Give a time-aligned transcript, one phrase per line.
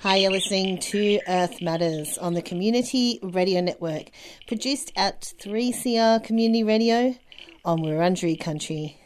[0.00, 4.10] Hi, you're listening to Earth Matters on the Community Radio Network,
[4.46, 7.16] produced at 3CR Community Radio
[7.64, 8.98] on Wurundjeri Country.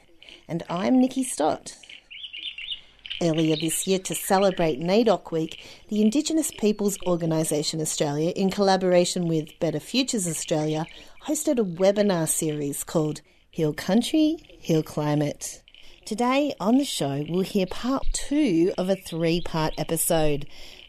[0.49, 1.77] And I'm Nikki Stott.
[3.23, 9.59] Earlier this year, to celebrate NAIDOC Week, the Indigenous Peoples Organisation Australia, in collaboration with
[9.61, 10.87] Better Futures Australia,
[11.27, 13.21] hosted a webinar series called
[13.51, 15.63] Heal Country, Heal Climate.
[16.07, 20.47] Today on the show, we'll hear part two of a three part episode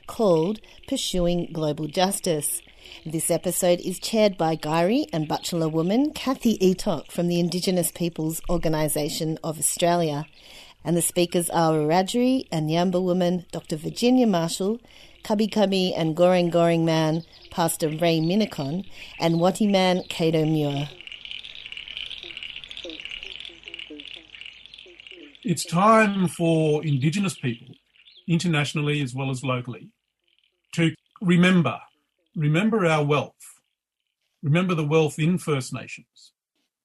[0.08, 2.62] called Pursuing Global Justice.
[3.06, 8.42] This episode is chaired by Guyri and Bachelor woman Kathy Eatock from the Indigenous Peoples
[8.50, 10.26] Organisation of Australia.
[10.84, 13.76] And the speakers are Wiradjuri and Nyemba woman Dr.
[13.76, 14.80] Virginia Marshall,
[15.24, 18.86] Kabi Kabi and Goreng Goreng man Pastor Ray Minniecon,
[19.20, 20.90] and Wati man Kado Muir.
[25.44, 27.68] It's time for Indigenous people,
[28.28, 29.90] internationally as well as locally,
[30.74, 31.80] to remember,
[32.36, 33.60] remember our wealth,
[34.42, 36.34] remember the wealth in First Nations.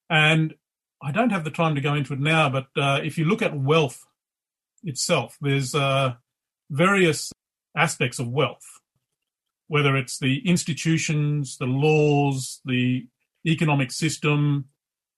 [0.09, 0.55] And
[1.03, 3.43] I don't have the time to go into it now, but uh, if you look
[3.43, 4.05] at wealth
[4.83, 6.15] itself, there's uh,
[6.71, 7.33] various
[7.77, 8.65] aspects of wealth,
[9.69, 13.07] whether it's the institutions, the laws, the
[13.47, 14.67] economic system,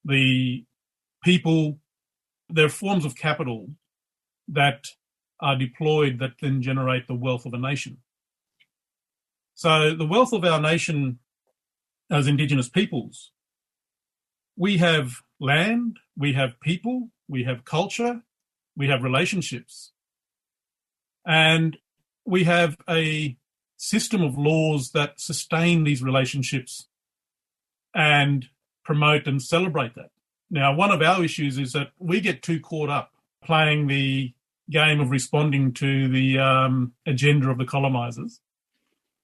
[0.05, 0.65] the
[1.23, 1.79] people
[2.51, 3.69] there are forms of capital
[4.49, 4.87] that
[5.41, 7.99] are deployed that then generate the wealth of a nation.
[9.55, 11.19] So the wealth of our nation
[12.11, 13.33] as Indigenous peoples,
[14.57, 18.23] we have land, we have people, we have culture,
[18.77, 19.93] we have relationships,
[21.27, 21.77] and
[22.25, 23.37] we have a
[23.77, 26.89] system of laws that sustain these relationships
[27.95, 28.47] and
[28.85, 30.11] promote and celebrate that.
[30.51, 33.13] Now, one of our issues is that we get too caught up
[33.45, 34.33] playing the
[34.71, 38.41] game of responding to the um, agenda of the colonizers,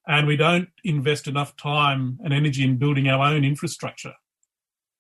[0.07, 4.15] and we don't invest enough time and energy in building our own infrastructure,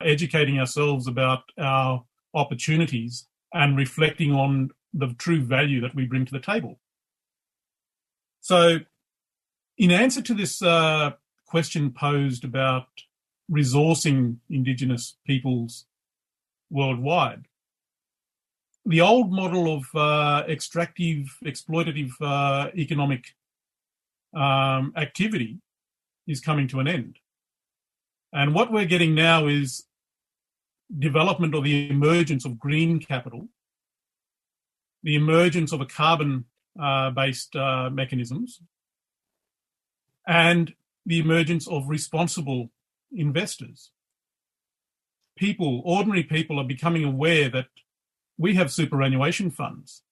[0.00, 6.32] educating ourselves about our opportunities, and reflecting on the true value that we bring to
[6.32, 6.81] the table.
[8.41, 8.78] So,
[9.78, 11.12] in answer to this uh,
[11.47, 12.88] question posed about
[13.50, 15.87] resourcing Indigenous peoples
[16.71, 17.47] worldwide.
[18.87, 23.25] The old model of uh, extractive, exploitative uh, economic
[24.34, 25.59] um, activity
[26.26, 27.19] is coming to an end.
[28.34, 29.84] And what we're getting now is
[30.99, 33.49] development or the emergence of green capital,
[35.03, 36.44] the emergence of a carbon
[36.78, 38.61] uh, based uh, mechanisms,
[40.27, 40.75] and
[41.06, 42.71] the emergence of responsible
[43.12, 43.93] investors
[45.37, 47.67] people, ordinary people, are becoming aware that
[48.39, 50.03] we have superannuation funds.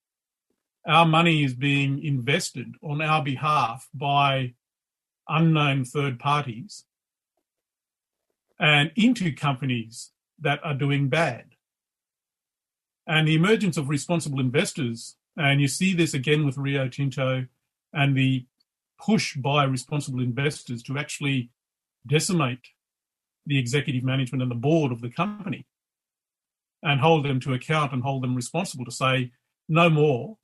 [0.86, 4.54] Our money is being invested on our behalf by
[5.28, 6.84] unknown third parties
[8.62, 11.44] and into companies that are doing bad.
[13.08, 17.46] And the emergence of responsible investors, and you see this again with Rio Tinto
[17.92, 18.46] and the
[19.04, 21.50] push by responsible investors to actually
[22.06, 22.68] decimate
[23.44, 25.66] the executive management and the board of the company
[26.84, 29.32] and hold them to account and hold them responsible to say,
[29.68, 30.38] no more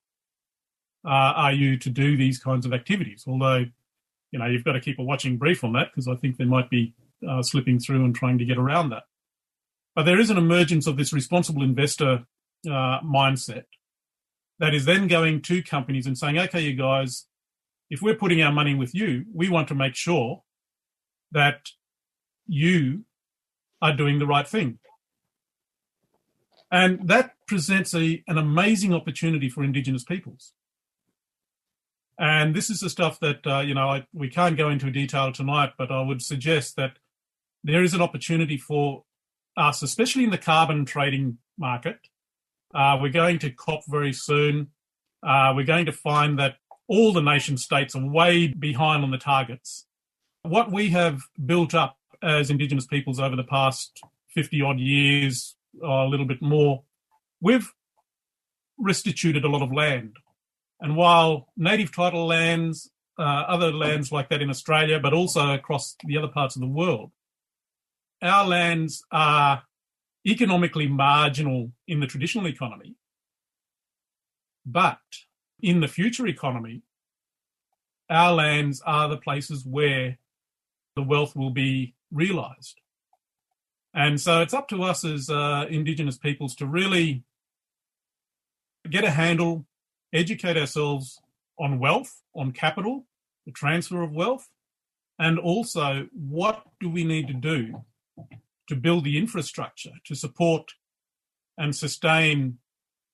[1.04, 3.24] uh, are you to do these kinds of activities.
[3.28, 3.66] Although,
[4.32, 6.46] you know, you've got to keep a watching brief on that because I think there
[6.48, 6.94] might be
[7.26, 9.04] uh, slipping through and trying to get around that.
[9.94, 12.24] But there is an emergence of this responsible investor
[12.66, 13.64] uh, mindset
[14.58, 17.26] that is then going to companies and saying, okay, you guys,
[17.90, 20.42] if we're putting our money with you, we want to make sure
[21.32, 21.70] that
[22.46, 23.04] you
[23.80, 24.78] are doing the right thing.
[26.70, 30.52] And that presents a, an amazing opportunity for Indigenous peoples.
[32.18, 35.32] And this is the stuff that, uh, you know, I, we can't go into detail
[35.32, 36.98] tonight, but I would suggest that
[37.64, 39.04] there is an opportunity for
[39.56, 41.98] us, especially in the carbon trading market.
[42.74, 44.68] Uh, we're going to COP very soon.
[45.22, 46.56] Uh, we're going to find that
[46.86, 49.86] all the nation states are way behind on the targets.
[50.42, 54.00] What we have built up as Indigenous peoples over the past
[54.34, 56.82] 50 odd years, or a little bit more,
[57.40, 57.72] we've
[58.78, 60.16] restituted a lot of land.
[60.80, 65.96] And while native title lands, uh, other lands like that in Australia, but also across
[66.04, 67.10] the other parts of the world,
[68.22, 69.62] our lands are
[70.26, 72.94] economically marginal in the traditional economy.
[74.66, 74.98] But
[75.60, 76.82] in the future economy,
[78.10, 80.18] our lands are the places where
[80.96, 82.80] the wealth will be realized.
[83.94, 87.24] And so it's up to us as uh, Indigenous peoples to really
[88.88, 89.66] get a handle,
[90.12, 91.20] educate ourselves
[91.58, 93.06] on wealth, on capital,
[93.46, 94.48] the transfer of wealth,
[95.18, 97.82] and also what do we need to do
[98.68, 100.72] to build the infrastructure to support
[101.56, 102.58] and sustain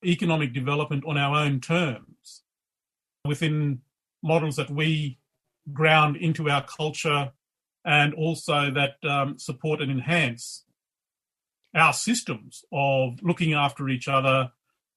[0.05, 2.43] economic development on our own terms
[3.25, 3.81] within
[4.23, 5.19] models that we
[5.73, 7.33] ground into our culture
[7.85, 10.65] and also that um, support and enhance
[11.75, 14.53] our systems of looking after each other,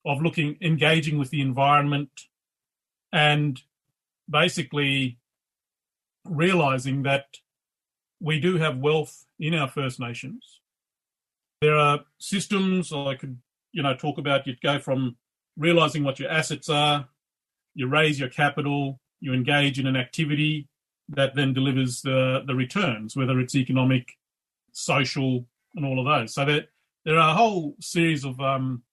[0.05, 2.11] of looking, engaging with the environment,
[3.11, 3.61] and
[4.29, 5.17] basically
[6.25, 7.25] realizing that
[8.19, 10.59] we do have wealth in our First Nations.
[11.61, 13.37] There are systems I could,
[13.71, 14.45] you know, talk about.
[14.47, 15.17] You'd go from
[15.57, 17.07] realizing what your assets are,
[17.73, 20.67] you raise your capital, you engage in an activity
[21.09, 24.13] that then delivers the, the returns, whether it's economic,
[24.71, 26.33] social, and all of those.
[26.33, 26.65] So there,
[27.05, 28.83] there are a whole series of um,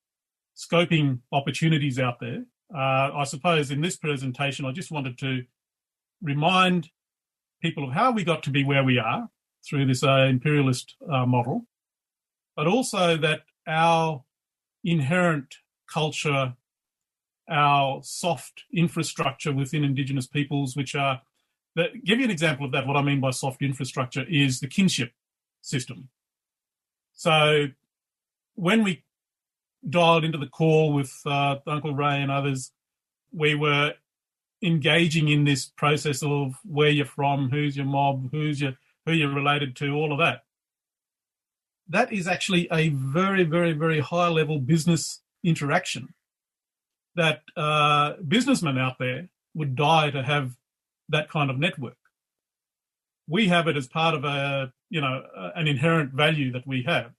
[0.57, 2.45] scoping opportunities out there.
[2.75, 5.45] Uh, I suppose in this presentation, I just wanted to
[6.23, 6.91] remind
[7.65, 9.27] people of how we got to be where we are
[9.67, 11.67] through this uh, imperialist uh, model,
[12.55, 14.23] but also that our
[14.85, 15.55] inherent
[15.91, 16.55] culture,
[17.49, 21.23] our soft infrastructure within Indigenous peoples, which are,
[21.75, 22.87] that, give you an example of that.
[22.87, 25.13] What I mean by soft infrastructure is the kinship
[25.63, 26.11] system.
[27.15, 27.69] So
[28.57, 29.05] when we
[29.89, 32.73] dialed into the call with uh, Uncle Ray and others,
[33.33, 33.95] we were
[34.65, 38.75] engaging in this process of where you're from, who's your mob, who's your
[39.07, 40.45] who you're related to, all of that.
[41.89, 46.15] That is actually a very, very, very high level business interaction
[47.15, 50.53] that uh, businessmen out there would die to have
[51.11, 51.99] that kind of network.
[53.29, 55.23] We have it as part of a, you know,
[55.55, 57.13] an inherent value that we have.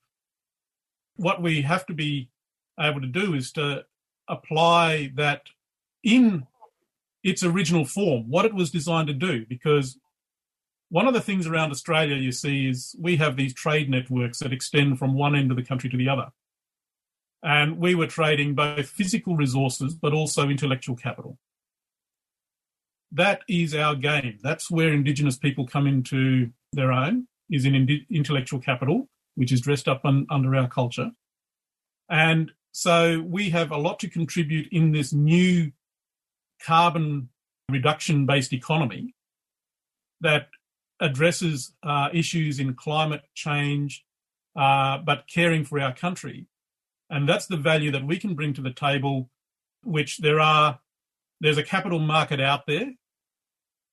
[1.15, 2.30] What we have to be
[2.80, 3.86] able to do is to
[4.27, 5.44] apply that
[6.03, 6.45] in
[7.25, 9.98] its original form, what it was designed to do, because
[10.89, 14.54] one of the things around Australia you see is we have these trade networks that
[14.54, 16.27] extend from one end of the country to the other.
[17.42, 21.39] And we were trading both physical resources but also intellectual capital.
[23.12, 24.38] That is our game.
[24.44, 29.88] That's where Indigenous people come into their own, is in intellectual capital, which is dressed
[29.88, 31.10] up un- under our culture.
[32.07, 35.72] And so we have a lot to contribute in this new
[36.63, 37.29] carbon
[37.69, 39.15] reduction based economy
[40.21, 40.47] that
[40.99, 44.05] addresses uh, issues in climate change,
[44.55, 46.47] uh, but caring for our country.
[47.09, 49.29] And that's the value that we can bring to the table,
[49.83, 50.79] which there are,
[51.41, 52.93] there's a capital market out there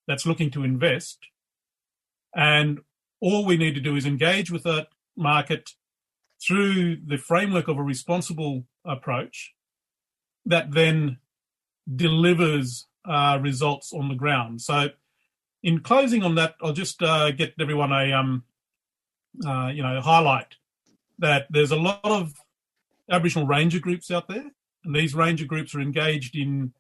[0.07, 1.19] that's looking to invest.
[2.35, 2.81] And
[3.21, 5.71] all we need to do is engage with that market
[6.41, 9.55] through the framework of a responsible approach
[10.47, 11.19] that then
[11.97, 14.61] delivers uh, results on the ground.
[14.61, 14.91] So
[15.63, 18.45] in closing on that, I'll just uh, get everyone a um,
[19.47, 20.55] uh, you know highlight
[21.19, 22.35] that there's a lot of
[23.11, 24.51] Aboriginal ranger groups out there,
[24.85, 26.73] and these ranger groups are engaged in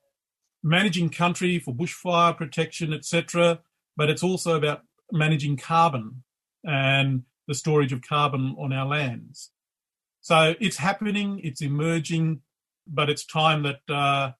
[0.63, 3.61] managing country for bushfire protection, etc.
[3.97, 6.23] But it's also about managing carbon
[6.65, 9.51] and the storage of carbon on our lands.
[10.21, 12.41] So it's happening, it's emerging,
[12.87, 14.32] but it's time that uh,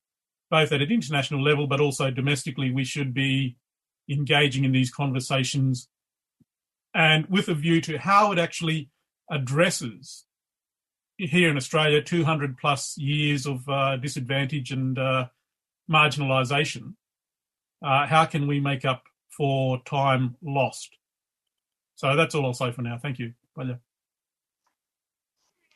[0.53, 3.57] both at an international level, but also domestically, we should be
[4.11, 5.89] engaging in these conversations
[6.95, 8.91] and with a view to how it actually
[9.31, 10.27] addresses
[11.17, 15.27] here in Australia 200 plus years of uh, disadvantage and uh,
[15.91, 16.97] marginalisation.
[17.83, 19.05] Uh, how can we make up
[19.35, 20.99] for time lost?
[21.95, 22.99] So that's all I'll say for now.
[23.01, 23.33] Thank you.
[23.57, 23.79] Bye.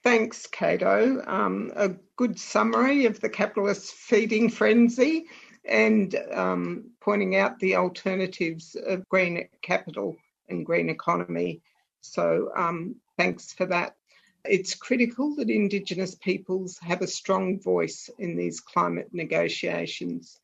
[0.07, 1.27] Thanks, Kado.
[1.27, 5.27] Um, a good summary of the capitalist feeding frenzy
[5.65, 10.15] and um, pointing out the alternatives of green capital
[10.49, 11.61] and green economy.
[12.03, 13.97] So um, thanks for that.
[14.45, 20.39] It's critical that Indigenous peoples have a strong voice in these climate negotiations.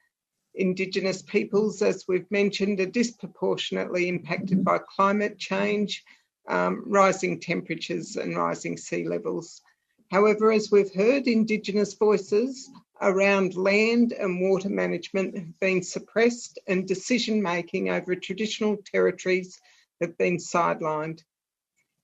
[0.56, 6.04] Indigenous peoples, as we've mentioned, are disproportionately impacted by climate change,
[6.48, 9.62] um, rising temperatures, and rising sea levels.
[10.10, 12.70] However, as we've heard, Indigenous voices
[13.00, 19.60] around land and water management have been suppressed and decision making over traditional territories
[20.00, 21.22] have been sidelined.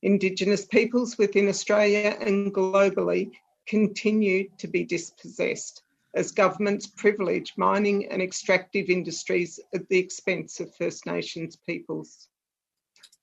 [0.03, 3.33] Indigenous peoples within Australia and globally
[3.67, 5.83] continue to be dispossessed
[6.15, 12.29] as governments privilege mining and extractive industries at the expense of First Nations peoples.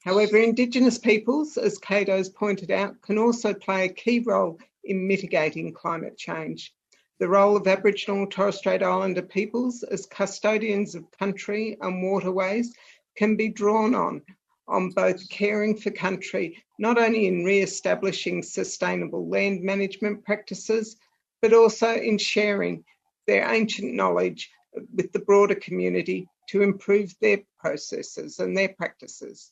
[0.06, 5.74] However, Indigenous peoples, as has pointed out, can also play a key role in mitigating
[5.74, 6.76] climate change.
[7.18, 12.72] The role of Aboriginal and Torres Strait Islander peoples as custodians of country and waterways
[13.18, 14.22] can be drawn on
[14.68, 20.98] on both caring for country, not only in re-establishing sustainable land management practices,
[21.42, 22.86] but also in sharing
[23.26, 24.52] their ancient knowledge
[24.94, 29.52] with the broader community to improve their processes and their practices.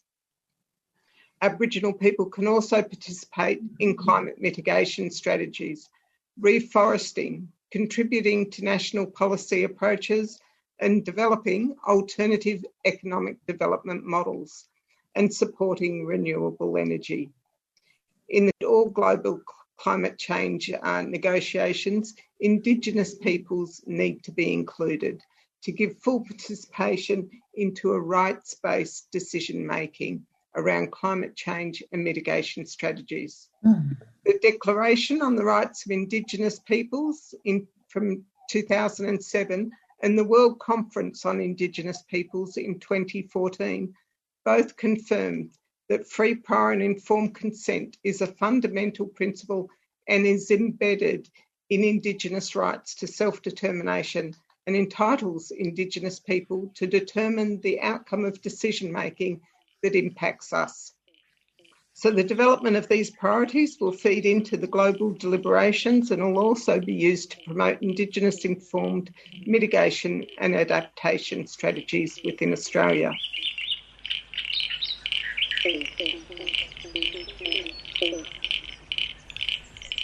[1.43, 5.89] Aboriginal people can also participate in climate mitigation strategies,
[6.39, 10.39] reforesting, contributing to national policy approaches,
[10.79, 14.69] and developing alternative economic development models
[15.15, 17.29] and supporting renewable energy.
[18.29, 19.41] In all global
[19.75, 25.21] climate change uh, negotiations, Indigenous peoples need to be included
[25.63, 32.65] to give full participation into a rights based decision making around climate change and mitigation
[32.65, 33.50] strategies.
[33.65, 33.98] Mm.
[34.25, 41.25] The Declaration on the Rights of Indigenous Peoples in, from 2007 and the World Conference
[41.25, 43.93] on Indigenous Peoples in 2014
[44.45, 45.57] both confirmed
[45.89, 49.69] that free, prior, and informed consent is a fundamental principle
[50.07, 51.29] and is embedded
[51.69, 54.36] in Indigenous rights to self determination
[54.67, 59.41] and entitles Indigenous people to determine the outcome of decision making
[59.83, 60.93] that impacts us.
[61.95, 66.79] So, the development of these priorities will feed into the global deliberations and will also
[66.79, 69.11] be used to promote Indigenous informed
[69.45, 73.11] mitigation and adaptation strategies within Australia.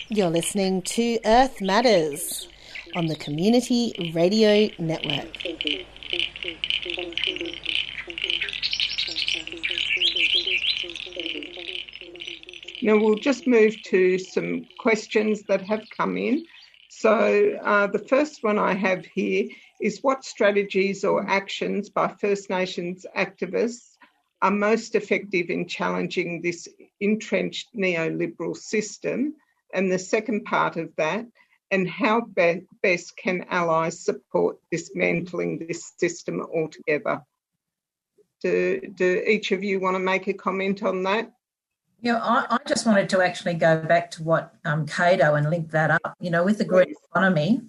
[0.09, 2.47] You're listening to Earth Matters
[2.95, 5.37] on the Community Radio Network.
[12.81, 16.45] Now we'll just move to some questions that have come in.
[16.89, 19.49] So uh, the first one I have here
[19.81, 23.97] is what strategies or actions by First Nations activists
[24.41, 26.67] are most effective in challenging this
[26.99, 29.35] entrenched neoliberal system?
[29.73, 31.25] And the second part of that,
[31.71, 37.21] and how be- best can allies support dismantling this system altogether?
[38.41, 41.31] Do, do each of you want to make a comment on that?
[42.01, 45.71] Yeah, I, I just wanted to actually go back to what um, Kado and link
[45.71, 46.15] that up.
[46.19, 47.61] You know, with the green economy,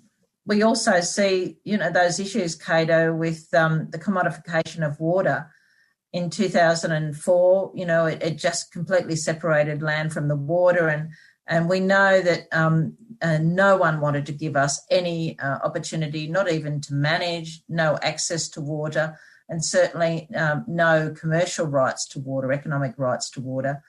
[0.46, 5.50] we also see, you know, those issues, Kado, with um, the commodification of water
[6.12, 10.88] in 2004, you know, it, it, just completely separated land from the water.
[10.88, 11.10] And,
[11.46, 16.26] and we know that um, uh, no one wanted to give us any uh, opportunity,
[16.26, 19.18] not even to manage, no access to water,
[19.48, 23.82] and certainly um, no commercial rights to water, economic rights to water.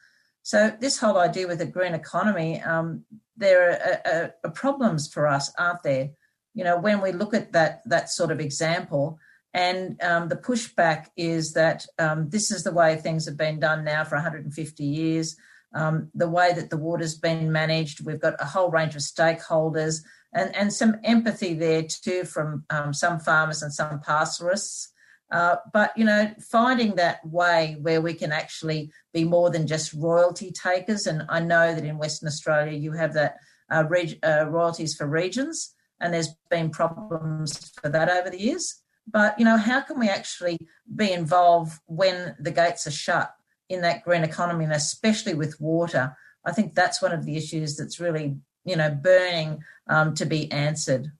[0.43, 3.03] So, this whole idea with a green economy, um,
[3.38, 6.10] there are, are, are problems for us, aren't there?
[6.53, 9.19] You know, when we look at that that sort of example,
[9.53, 13.83] and um, the pushback is that um, this is the way things have been done
[13.83, 15.36] now for 150 years.
[15.74, 20.01] Um, the way that the water's been managed, we've got a whole range of stakeholders
[20.33, 24.90] and, and some empathy there too from um, some farmers and some pastoralists.
[25.31, 29.93] Uh, but you know, finding that way where we can actually be more than just
[29.93, 33.38] royalty takers, and I know that in Western Australia you have that
[33.71, 38.81] uh, reg- uh, royalties for regions, and there's been problems for that over the years.
[39.07, 40.59] But, you know, how can we actually
[40.95, 43.33] be involved when the gates are shut
[43.69, 46.15] in that green economy and especially with water?
[46.45, 50.51] I think that's one of the issues that's really, you know, burning um, to be
[50.51, 51.11] answered.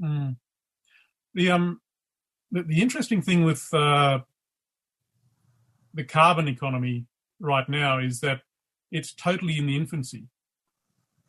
[0.00, 0.36] Mm.
[1.34, 1.80] The um,
[2.50, 4.20] the, the, interesting thing with uh,
[5.94, 7.06] the carbon economy
[7.40, 8.42] right now is that
[8.90, 10.24] it's totally in the infancy.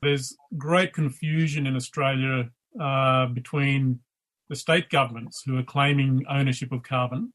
[0.01, 3.99] There's great confusion in Australia uh, between
[4.49, 7.33] the state governments who are claiming ownership of carbon.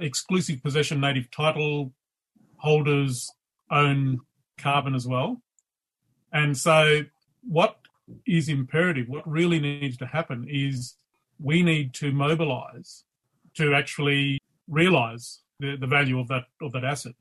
[0.00, 1.92] Exclusive possession native title
[2.56, 3.30] holders
[3.70, 4.20] own
[4.58, 5.42] carbon as well.
[6.32, 7.02] And so,
[7.42, 7.76] what
[8.26, 10.96] is imperative, what really needs to happen is
[11.40, 13.04] we need to mobilize
[13.54, 17.14] to actually realize the, the value of that of that asset.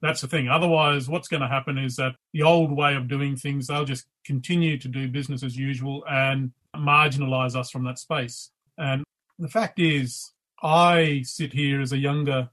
[0.00, 0.48] That's the thing.
[0.48, 4.06] Otherwise, what's going to happen is that the old way of doing things, they'll just
[4.24, 8.50] continue to do business as usual and marginalize us from that space.
[8.76, 9.04] And
[9.38, 12.50] the fact is, I sit here as a younger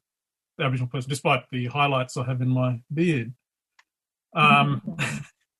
[0.59, 3.33] Aboriginal person, despite the highlights I have in my beard.
[4.33, 4.97] Um,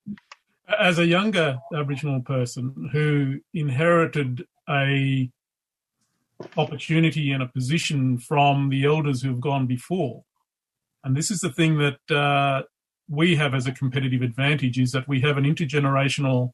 [0.79, 5.29] as a younger Aboriginal person who inherited a
[6.57, 10.23] opportunity and a position from the elders who have gone before,
[11.03, 12.63] And this is the thing that uh,
[13.09, 16.51] we have as a competitive advantage is that we have an intergenerational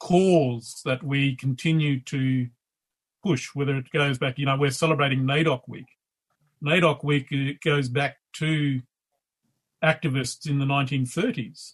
[0.00, 2.48] cause that we continue to
[3.22, 5.86] push, whether it goes back, you know, we're celebrating NAIDOC Week.
[6.64, 8.80] NAIDOC Week goes back to
[9.84, 11.72] activists in the 1930s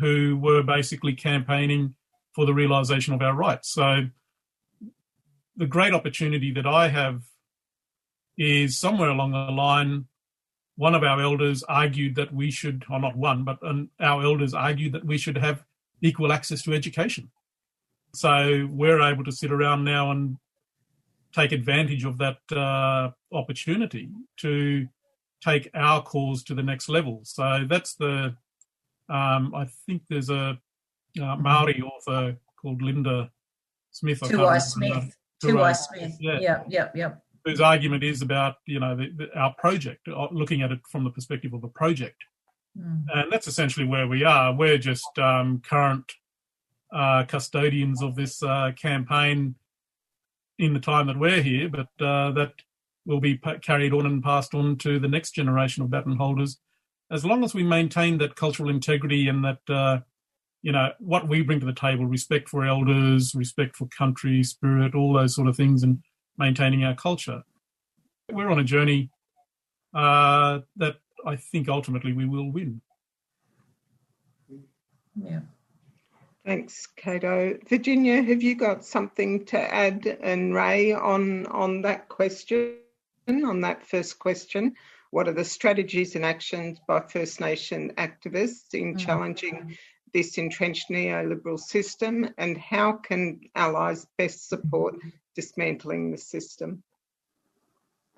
[0.00, 1.94] who were basically campaigning
[2.34, 3.72] for the realization of our rights.
[3.72, 4.08] So
[5.56, 7.22] the great opportunity that I have
[8.36, 10.06] is somewhere along the line,
[10.76, 13.58] one of our elders argued that we should, or not one, but
[14.00, 15.64] our elders argued that we should have
[16.02, 17.30] equal access to education.
[18.14, 20.36] So we're able to sit around now and
[21.32, 24.86] take advantage of that uh, opportunity to
[25.42, 27.20] take our cause to the next level.
[27.24, 28.34] So that's the,
[29.08, 30.58] um, I think there's a
[31.20, 33.30] uh, Maori author called Linda
[33.92, 34.20] Smith.
[34.20, 35.16] Tuhiwai Smith.
[35.42, 36.16] Tuhiwai Smith.
[36.20, 36.88] Yeah, yeah, yeah.
[36.94, 37.12] yeah.
[37.44, 41.04] Whose argument is about, you know, the, the, our project, uh, looking at it from
[41.04, 42.16] the perspective of a project.
[42.76, 43.04] Mm.
[43.14, 44.54] And that's essentially where we are.
[44.54, 46.12] We're just um, current
[46.92, 49.54] uh, custodians of this uh, campaign
[50.58, 52.52] in the time that we're here, but uh, that
[53.04, 56.58] will be carried on and passed on to the next generation of baton holders.
[57.10, 60.00] As long as we maintain that cultural integrity and that, uh,
[60.66, 64.96] you know, what we bring to the table, respect for elders, respect for country, spirit,
[64.96, 66.02] all those sort of things, and
[66.38, 67.44] maintaining our culture.
[68.32, 69.08] We're on a journey
[69.94, 72.80] uh, that I think ultimately we will win.
[75.14, 75.42] Yeah.
[76.44, 77.64] Thanks, Kado.
[77.68, 82.74] Virginia, have you got something to add, and Ray, on on that question,
[83.28, 84.74] on that first question?
[85.12, 88.98] What are the strategies and actions by First Nation activists in mm.
[88.98, 89.78] challenging
[90.16, 94.94] this entrenched neoliberal system, and how can allies best support
[95.34, 96.82] dismantling the system?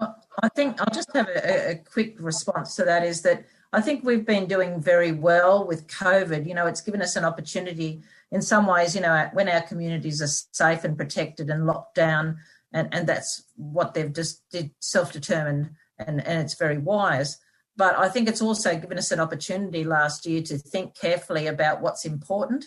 [0.00, 3.02] I think I'll just have a, a quick response to that.
[3.04, 6.46] Is that I think we've been doing very well with COVID.
[6.46, 8.00] You know, it's given us an opportunity
[8.30, 12.38] in some ways, you know, when our communities are safe and protected and locked down,
[12.72, 17.38] and, and that's what they've just did self-determined and, and it's very wise.
[17.78, 21.80] But I think it's also given us an opportunity last year to think carefully about
[21.80, 22.66] what's important.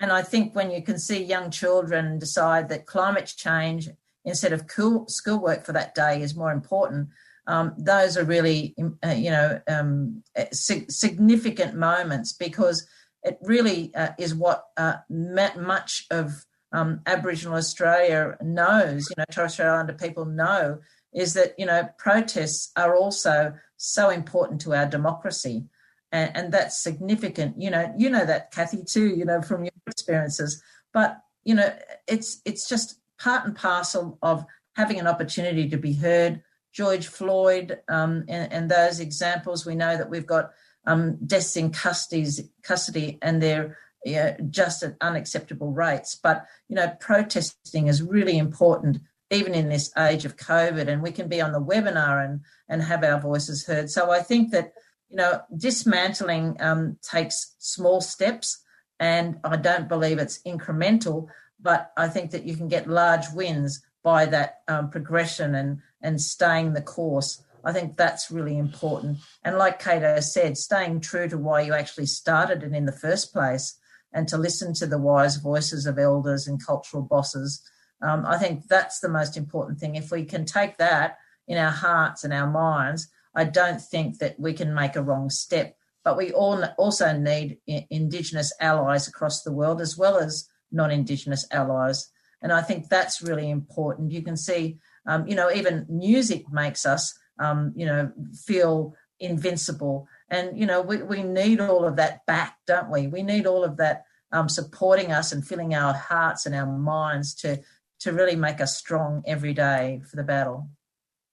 [0.00, 3.88] And I think when you can see young children decide that climate change
[4.24, 4.64] instead of
[5.08, 7.10] schoolwork for that day is more important,
[7.46, 12.86] um, those are really, uh, you know, um, significant moments because
[13.22, 19.52] it really uh, is what uh, much of um, Aboriginal Australia knows, you know, Torres
[19.52, 20.78] Strait Islander people know,
[21.14, 25.64] is that, you know, protests are also so important to our democracy.
[26.12, 27.60] And, and that's significant.
[27.60, 30.62] You know, you know that, Kathy, too, you know, from your experiences.
[30.92, 31.74] But, you know,
[32.06, 36.42] it's it's just part and parcel of having an opportunity to be heard.
[36.72, 40.50] George Floyd um, and, and those examples, we know that we've got
[40.86, 46.14] um, deaths in custody, and they're you know, just at unacceptable rates.
[46.14, 48.98] But you know, protesting is really important,
[49.30, 50.88] even in this age of COVID.
[50.88, 53.90] And we can be on the webinar and and have our voices heard.
[53.90, 54.72] So I think that
[55.08, 58.62] you know, dismantling um, takes small steps,
[58.98, 61.28] and I don't believe it's incremental.
[61.60, 66.20] But I think that you can get large wins by that um, progression and and
[66.20, 67.42] staying the course.
[67.64, 69.18] I think that's really important.
[69.42, 73.32] And like Kado said, staying true to why you actually started it in the first
[73.32, 73.76] place
[74.12, 77.60] and to listen to the wise voices of elders and cultural bosses.
[78.02, 79.96] Um, I think that's the most important thing.
[79.96, 84.38] If we can take that in our hearts and our minds, I don't think that
[84.38, 85.76] we can make a wrong step.
[86.04, 91.46] But we all also need Indigenous allies across the world as well as non Indigenous
[91.50, 92.10] allies.
[92.42, 94.12] And I think that's really important.
[94.12, 98.10] You can see, um, you know, even music makes us um, you know,
[98.46, 100.08] feel invincible.
[100.28, 103.06] And, you know, we, we need all of that back, don't we?
[103.06, 107.34] We need all of that um, supporting us and filling our hearts and our minds
[107.36, 107.60] to,
[108.00, 110.68] to really make us strong every day for the battle.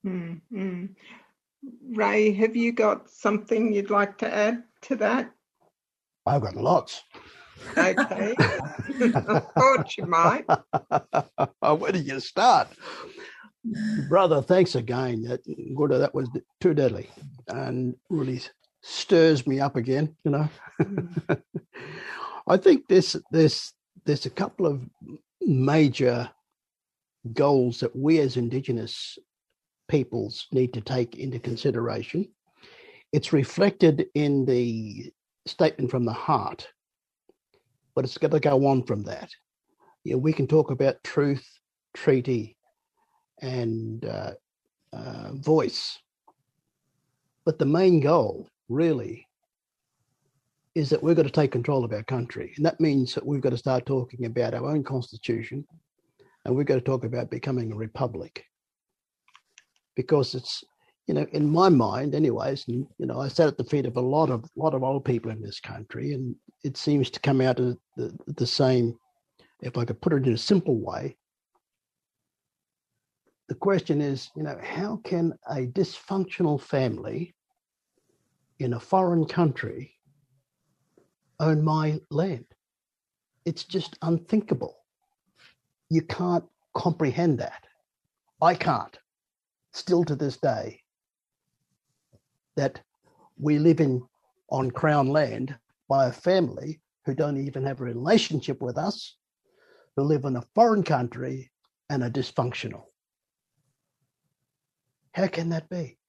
[0.05, 0.85] Mm-hmm.
[1.91, 5.31] Ray, have you got something you'd like to add to that?
[6.25, 7.03] I've got lots.
[7.77, 8.35] Okay.
[8.39, 10.45] I thought you might.
[11.79, 12.69] Where do you start?
[14.09, 15.23] brother, thanks again.
[15.23, 17.09] That, that was too deadly
[17.47, 18.41] and really
[18.81, 20.49] stirs me up again, you know.
[20.81, 21.41] Mm.
[22.47, 23.73] I think there's there's
[24.05, 24.81] there's a couple of
[25.41, 26.29] major
[27.31, 29.17] goals that we as Indigenous
[29.87, 32.27] peoples need to take into consideration.
[33.11, 35.11] It's reflected in the
[35.45, 36.67] statement from the heart,
[37.95, 39.29] but it's got to go on from that.
[40.03, 41.47] You know, we can talk about truth,
[41.93, 42.57] treaty,
[43.41, 44.31] and uh,
[44.91, 45.99] uh, voice.
[47.45, 49.27] But the main goal, really,
[50.75, 52.53] is that we've got to take control of our country.
[52.57, 55.65] And that means that we've got to start talking about our own constitution
[56.45, 58.45] and we're going to talk about becoming a republic.
[59.95, 60.63] Because it's,
[61.07, 63.97] you know, in my mind, anyways, and you know, I sat at the feet of
[63.97, 67.41] a lot of lot of old people in this country, and it seems to come
[67.41, 68.97] out of the, the same,
[69.61, 71.15] if I could put it in a simple way.
[73.49, 77.35] The question is, you know, how can a dysfunctional family
[78.59, 79.93] in a foreign country
[81.39, 82.45] own my land?
[83.45, 84.82] It's just unthinkable.
[85.93, 87.65] You can't comprehend that.
[88.41, 88.97] I can't,
[89.73, 90.81] still to this day,
[92.55, 92.81] that
[93.37, 94.01] we live in
[94.49, 95.55] on crown land
[95.87, 99.17] by a family who don't even have a relationship with us,
[99.95, 101.51] who live in a foreign country
[101.91, 102.85] and are dysfunctional.
[105.11, 105.99] How can that be?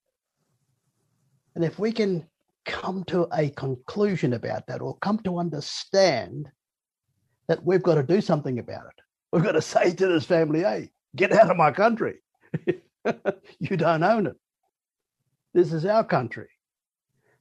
[1.56, 2.26] And if we can
[2.64, 6.50] come to a conclusion about that or come to understand
[7.48, 9.03] that we've got to do something about it,
[9.34, 12.20] we've got to say to this family, hey, get out of my country.
[13.58, 14.36] you don't own it.
[15.52, 16.46] This is our country.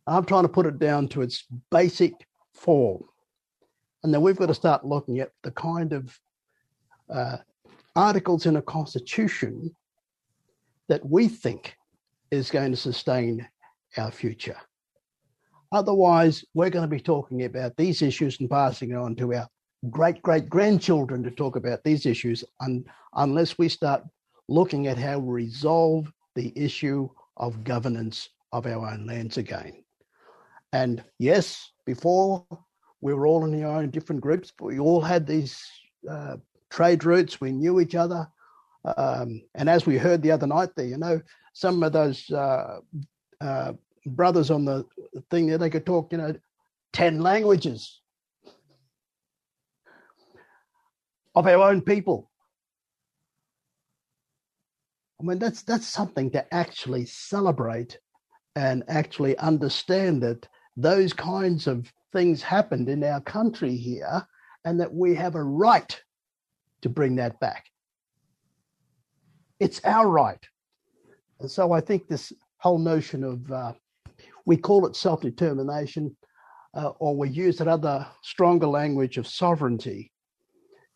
[0.08, 2.14] I'm trying to put it down to its basic
[2.56, 3.04] form.
[4.02, 6.20] And then we've got to start looking at the kind of
[7.14, 7.38] uh,
[7.96, 9.70] articles in a constitution
[10.90, 11.76] that we think
[12.32, 13.48] is going to sustain
[13.98, 14.58] our future.
[15.72, 19.48] Otherwise, we're going to be talking about these issues and passing it on to our
[19.90, 24.04] great great grandchildren to talk about these issues un- unless we start
[24.48, 29.84] looking at how we resolve the issue of governance of our own lands again.
[30.72, 32.46] And yes, before
[33.02, 35.62] we were all in our own different groups, but we all had these
[36.10, 36.38] uh,
[36.70, 37.40] trade routes.
[37.40, 38.28] We knew each other.
[38.98, 41.22] Um, and as we heard the other night there, you know,
[41.54, 42.80] some of those uh,
[43.40, 43.74] uh,
[44.06, 44.86] brothers on the
[45.30, 46.36] thing there, they could talk, you know,
[46.94, 48.02] 10 languages
[51.36, 52.30] of our own people.
[55.20, 57.98] I mean, that's that's something to actually celebrate
[58.56, 64.26] and actually understand that those kinds of things happened in our country here
[64.66, 66.02] and that we have a right
[66.82, 67.66] to bring that back.
[69.60, 70.44] It's our right.
[71.40, 73.74] And so I think this whole notion of, uh,
[74.46, 76.16] we call it self determination,
[76.74, 80.13] uh, or we use another stronger language of sovereignty.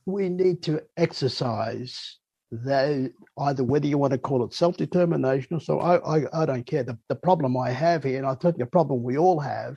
[0.07, 2.17] We need to exercise
[2.49, 6.65] that either whether you want to call it self-determination or so I, I, I don't
[6.65, 6.83] care.
[6.83, 9.75] The, the problem I have here, and I think the problem we all have,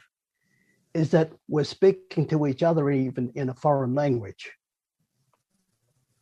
[0.94, 4.52] is that we're speaking to each other even in a foreign language.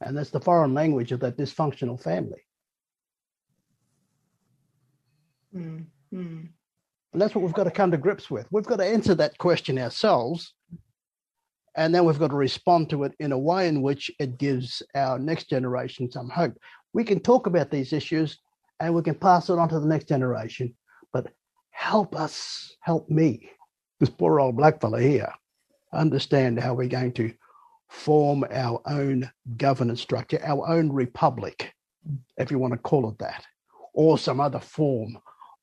[0.01, 2.41] And that's the foreign language of that dysfunctional family.
[5.55, 6.49] Mm, mm.
[7.13, 8.47] And that's what we've got to come to grips with.
[8.51, 10.55] We've got to answer that question ourselves
[11.79, 14.83] and then we've got to respond to it in a way in which it gives
[14.97, 16.53] our next generation some hope.
[16.93, 18.37] We can talk about these issues
[18.81, 20.75] and we can pass it on to the next generation,
[21.13, 21.29] but
[21.71, 23.49] help us, help me,
[24.01, 25.33] this poor old black fella here,
[25.93, 27.33] understand how we're going to
[27.89, 31.73] form our own governance structure, our own republic,
[32.39, 33.47] if you want to call it that,
[33.95, 35.17] or some other form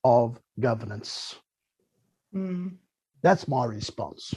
[0.06, 1.36] of governance.
[2.34, 2.78] Mm.
[3.22, 4.34] That's my response.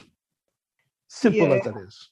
[1.09, 1.55] Simple yeah.
[1.55, 2.09] as it is.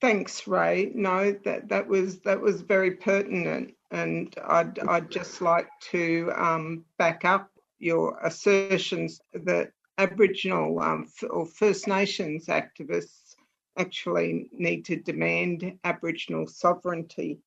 [0.00, 0.92] Thanks, Ray.
[0.94, 6.84] No, that that was that was very pertinent, and I'd I'd just like to um,
[6.98, 13.34] back up your assertions that Aboriginal um, or First Nations activists
[13.78, 17.38] actually need to demand Aboriginal sovereignty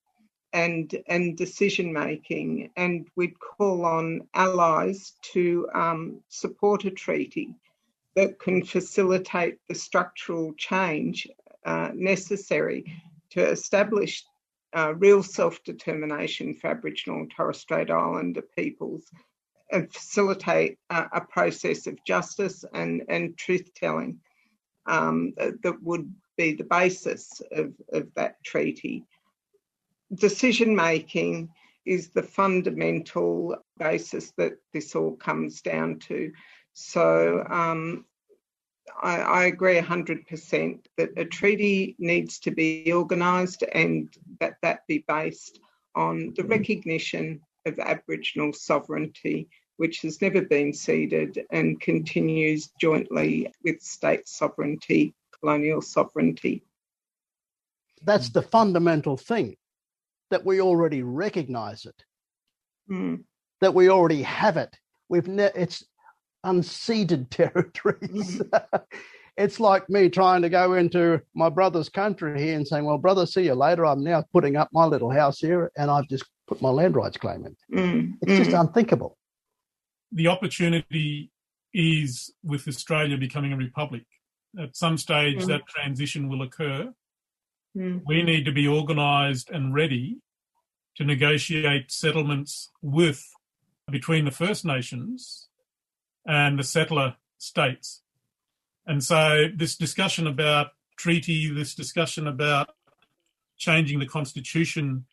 [0.52, 7.54] and and decision making, and we'd call on allies to um, support a treaty
[8.20, 11.26] that can facilitate the structural change
[11.64, 12.84] uh, necessary
[13.30, 14.22] to establish
[14.76, 19.04] uh, real self determination for Aboriginal and Torres Strait Islander peoples
[19.72, 24.18] and facilitate uh, a process of justice and, and truth telling
[24.84, 29.02] um, that, would be the basis of, of that treaty.
[30.14, 31.48] Decision making
[31.86, 36.32] is the fundamental basis that this all comes down to.
[36.74, 38.04] So um,
[39.02, 44.08] I, I, agree 100% that a treaty needs to be organised and
[44.40, 45.60] that that be based
[45.94, 53.80] on the recognition of Aboriginal sovereignty, which has never been ceded and continues jointly with
[53.80, 56.62] state sovereignty, colonial sovereignty.
[58.02, 59.56] That's the fundamental thing
[60.30, 62.04] that we already recognise it,
[62.90, 63.22] mm.
[63.60, 64.78] that we already have it.
[65.08, 65.84] We've ne- it's
[66.44, 68.42] unceded territories.
[69.36, 73.26] it's like me trying to go into my brother's country here and saying, Well, brother,
[73.26, 73.86] see you later.
[73.86, 77.16] I'm now putting up my little house here and I've just put my land rights
[77.16, 77.56] claim in.
[77.78, 79.16] Mm, It's just mm, unthinkable.
[80.12, 81.30] The opportunity
[81.72, 84.04] is with Australia becoming a republic.
[84.58, 85.46] At some stage, Mm.
[85.46, 86.92] that transition will occur.
[87.76, 90.18] mm, We need to be organised and ready
[90.96, 93.24] to negotiate settlements with
[93.88, 95.48] between the First Nations
[96.26, 98.02] and the settler states.
[98.86, 102.70] And so, this discussion about treaty, this discussion about
[103.56, 105.04] changing the constitution,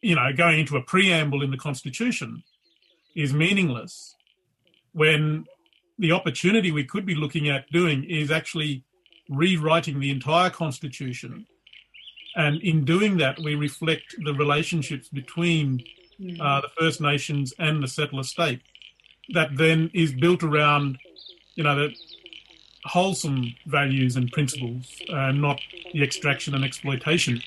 [0.00, 2.42] you know, going into a preamble in the constitution
[3.14, 4.16] is meaningless
[4.92, 5.44] when
[5.98, 8.84] the opportunity we could be looking at doing is actually
[9.28, 11.46] rewriting the entire constitution.
[12.36, 15.82] And in doing that, we reflect the relationships between
[16.40, 18.62] uh, the First Nations and the settler state
[19.32, 20.98] that then is built around,
[21.54, 21.94] you know, the
[22.84, 25.60] wholesome values and principles, uh, not
[25.92, 27.42] the extraction and exploitation.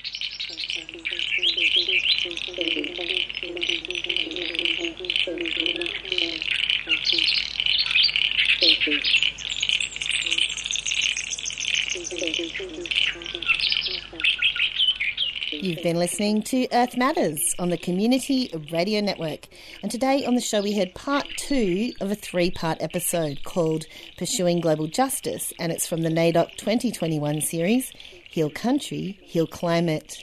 [15.64, 19.48] You've been listening to Earth Matters on the Community Radio Network.
[19.82, 23.86] And today on the show, we heard part two of a three part episode called
[24.18, 25.54] Pursuing Global Justice.
[25.58, 27.90] And it's from the NAIDOC 2021 series
[28.30, 30.22] Heal Country, Heal Climate.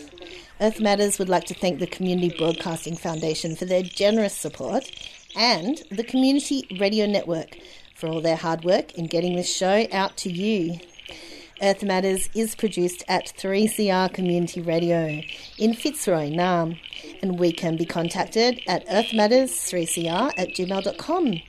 [0.61, 4.91] Earth Matters would like to thank the Community Broadcasting Foundation for their generous support
[5.37, 7.57] and the Community Radio Network
[7.95, 10.81] for all their hard work in getting this show out to you.
[11.63, 15.21] Earth Matters is produced at 3CR Community Radio
[15.59, 16.79] in Fitzroy, Naarm,
[17.23, 21.41] and we can be contacted at earthmatters3cr at gmail.com.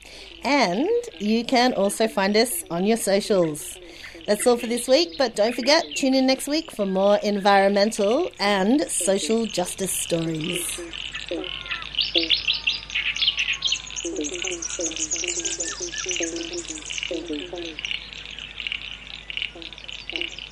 [0.44, 3.78] And you can also find us on your socials.
[4.26, 8.30] That's all for this week, but don't forget, tune in next week for more environmental
[8.38, 10.80] and social justice stories.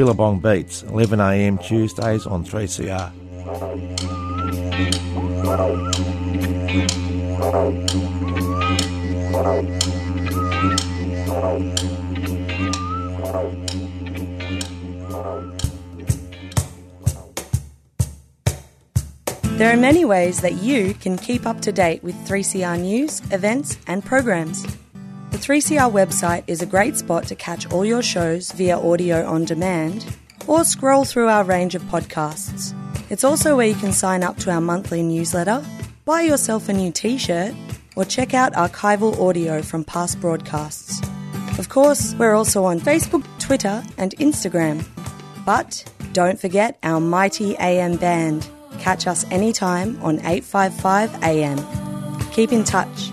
[0.00, 3.12] Billabong Beats, 11am Tuesdays on 3CR.
[19.58, 23.76] There are many ways that you can keep up to date with 3CR news, events,
[23.86, 24.64] and programs.
[25.30, 29.44] The 3CR website is a great spot to catch all your shows via audio on
[29.44, 30.04] demand
[30.48, 32.74] or scroll through our range of podcasts.
[33.10, 35.64] It's also where you can sign up to our monthly newsletter,
[36.04, 37.54] buy yourself a new t shirt,
[37.94, 41.00] or check out archival audio from past broadcasts.
[41.60, 44.84] Of course, we're also on Facebook, Twitter, and Instagram.
[45.46, 48.48] But don't forget our mighty AM band.
[48.80, 52.30] Catch us anytime on 855 AM.
[52.32, 53.12] Keep in touch.